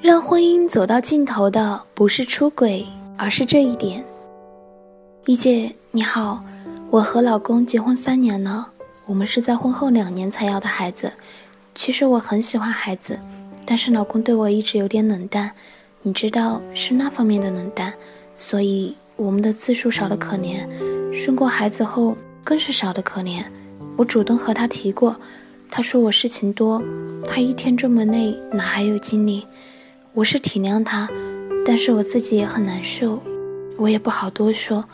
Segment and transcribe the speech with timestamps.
[0.00, 4.04] 让婚姻走到尽头的不是出轨，而是这一点。
[5.26, 6.40] 一姐你好，
[6.88, 8.70] 我和老公结婚三年了，
[9.06, 11.12] 我们是在婚后两年才要的孩子。
[11.74, 13.18] 其实我很喜欢孩子，
[13.66, 15.50] 但是老公对我一直有点冷淡，
[16.02, 17.92] 你知道是那方面的冷淡，
[18.36, 20.64] 所以我们的次数少得可怜。
[21.12, 23.42] 生过孩子后更是少得可怜。
[23.96, 25.16] 我主动和他提过，
[25.68, 26.80] 他说我事情多，
[27.28, 29.44] 他一天这么累，哪还有精力？
[30.18, 31.08] 我是体谅他，
[31.64, 33.22] 但是我自己也很难受，
[33.76, 34.84] 我也不好多说。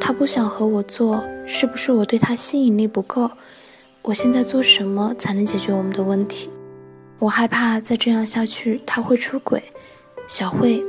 [0.00, 3.28] 他不想和我做，是不是我对他吸引力不够？
[4.02, 6.50] 我现在做什么才能解决我们的问题？
[7.18, 9.60] 我害怕再这样下去他会出轨。
[10.28, 10.80] 小慧，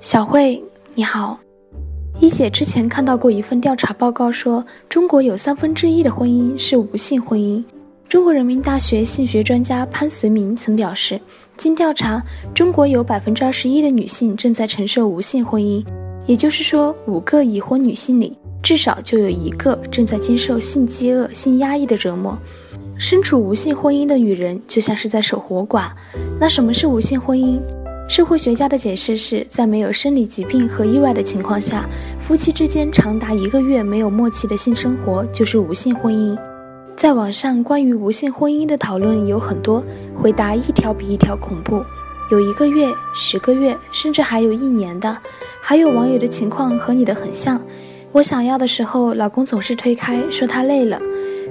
[0.00, 0.62] 小慧，
[0.94, 1.40] 你好，
[2.20, 7.64] 一姐之前看到过一份调查报告，说中国有三分之一的婚姻是无性婚姻。
[8.08, 11.20] 中国人民大学性学专家潘绥铭曾表示。
[11.58, 12.22] 经调查，
[12.54, 15.84] 中国有百分之二十一的女性正在承受无性婚姻，
[16.24, 22.38] 也就是说，五个已婚女性里至少就有一个正在经受性饥饿、性压抑的折磨。
[22.96, 25.90] 身处无性婚姻的女人就像是在守活寡。
[26.38, 27.58] 那什么是无性婚姻？
[28.08, 31.88] 社会学家的解释是在没有生理疾病和意外的情况下，
[32.20, 36.38] 夫妻之间长达一个月没有默契的性生活就是无性婚姻。
[36.98, 39.84] 在网上关于无性婚姻的讨论有很多，
[40.20, 41.84] 回答一条比一条恐怖，
[42.28, 45.16] 有一个月、十个月，甚至还有一年的。
[45.62, 47.62] 还有网友的情况和你的很像，
[48.10, 51.00] 我想要的时候，老公总是推开，说他累了。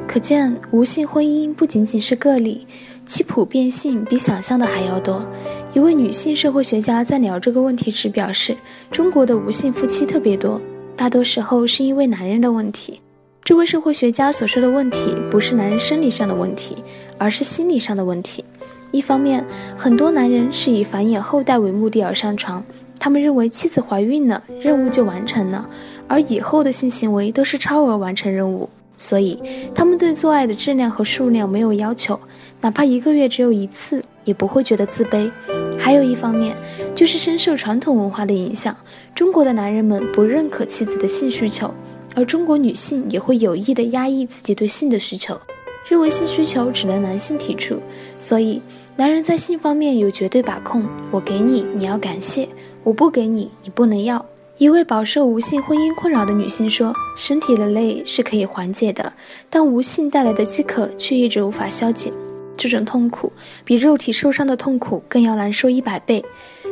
[0.05, 2.67] 可见无性婚姻不仅仅是个例，
[3.05, 5.25] 其普遍性比想象的还要多。
[5.73, 8.57] 一位女性社会学家在聊这个问题时表示，
[8.91, 10.59] 中国的无性夫妻特别多，
[10.97, 12.99] 大多时候是因为男人的问题。
[13.47, 16.75] 这位社会学家所说的问题，不是男人生理上的问题，
[17.17, 18.43] 而是心理上的问题。
[18.91, 19.41] 一方面，
[19.77, 22.61] 很多男人是以繁衍后代为目的而上床，
[22.99, 25.65] 他们认为妻子怀孕了，任务就完成了，
[26.09, 29.41] 而以后的性行为都是超额完成任务，所以
[29.73, 32.19] 他们对做爱的质量和数量没有要求，
[32.59, 35.31] 哪怕一个月只有一次，也不会觉得自卑。
[35.79, 36.53] 还有一方面，
[36.93, 38.75] 就是深受传统文化的影响，
[39.15, 41.73] 中国的男人们不认可妻子的性需求。
[42.17, 45.39] 而中国女性也会有意的压抑自己对性的需求，
[45.87, 47.79] 认为性需求只能男性提出，
[48.17, 48.59] 所以
[48.95, 50.83] 男人在性方面有绝对把控。
[51.11, 52.47] 我给你，你要感谢；
[52.83, 54.25] 我不给你，你不能要。
[54.57, 59.13] 一位饱受无性婚姻困扰的女性说：“身体的累是可以缓解的，
[59.47, 62.11] 但无性带来的饥渴却一直无法消解。
[62.57, 63.31] 这种痛苦
[63.63, 66.25] 比肉体受伤的痛苦更要难受一百倍。”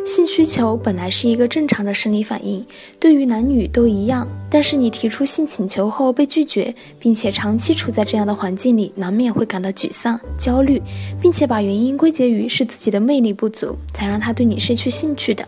[0.06, 2.64] 性需求本来是一个正常的生理反应，
[3.00, 4.28] 对于男女都一样。
[4.52, 10.80] 但是你提出性请求后被拒绝，并且长期处在这样的环境里，难免会感到沮丧、焦虑，
[11.20, 15.44] 并且把原因归结于是自己的魅力不足，才让他对你失去兴趣的。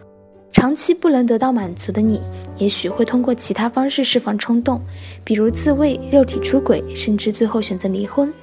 [0.52, 2.20] 长期不能得到满足的你，
[2.58, 4.82] 也许会通过其他方式释放冲动，
[5.24, 8.34] 比如自慰、肉体出轨，甚至最后选择离婚。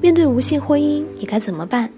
[0.00, 1.90] 面对无性婚姻，你该怎么办？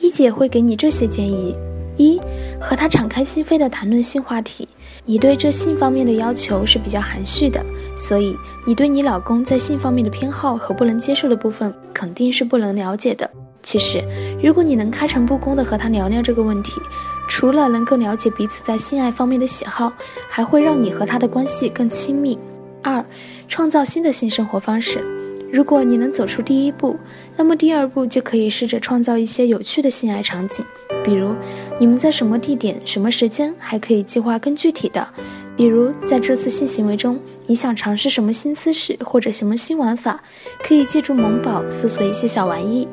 [0.00, 1.54] 一姐会给你这些建议。
[1.96, 2.20] 一
[2.60, 4.68] 和他敞开心扉的谈论性话题，
[5.04, 7.64] 你对这性方面的要求是比较含蓄的，
[7.96, 13.28] 所以你对你老公在性方面的偏好和不能接受的部分肯定是不能了解的。
[13.62, 14.04] 其实，
[14.42, 16.80] 如果你能开诚布公的和他聊聊这个问题，
[17.28, 19.92] 除了能够了解彼此在性爱方面的喜好，
[20.28, 22.38] 还会让你和他的关系更亲密。
[22.82, 23.02] 二，
[23.48, 25.02] 创造新的性生活方式。
[25.50, 26.98] 如果你能走出第一步，
[27.36, 30.62] 那么第二步就可以试着创造一些有趣的性爱场景。
[31.04, 31.34] 比如，
[31.78, 35.06] 你们在什么地点、什么时间，还可以计划更具体的。
[35.56, 37.16] 比如，在这次性行为中，
[37.46, 40.20] 你想尝试什么新姿势或者什么新玩法，
[40.62, 42.88] 可以借助萌宝搜索一些小玩意。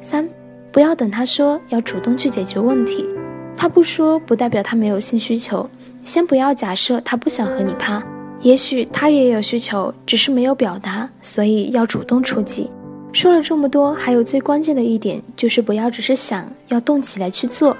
[0.00, 0.28] 三，
[0.70, 3.08] 不要等他说，要主动去解决问题。
[3.56, 5.68] 他不说，不代表他没有性需求。
[6.04, 8.00] 先不要假设他不想和你趴，
[8.40, 12.70] 也许他也有需求，只是没有表达，所以要主动出击。
[13.16, 17.74] 说了这么多，还有最关键的一点就是不要只是想，要动起来去做。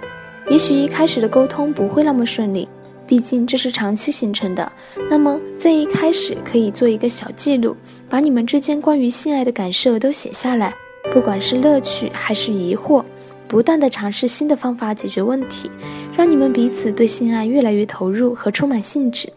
[0.48, 2.66] 也许一开始的沟通不会那么顺利，
[3.06, 4.72] 毕竟这是长期形成的。
[5.10, 7.76] 那么在一开始可以做一个小记录，
[8.08, 10.72] 把你们之间关于性爱的感受都写下来，
[11.12, 13.04] 不管是乐趣还是疑惑，
[13.46, 15.70] 不断的尝试新的方法解决问题，
[16.16, 19.30] 让你们彼此对性爱越来越投入和充满兴致。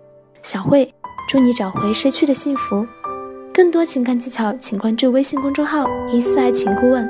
[0.43, 0.93] 小慧，
[1.27, 2.87] 祝你找回失去的幸福。
[3.59, 7.05] 更多情感技巧，请关注微信公众号“一四爱情顾问”。